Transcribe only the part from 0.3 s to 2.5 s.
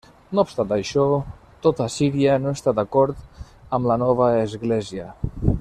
No obstant això, tota Síria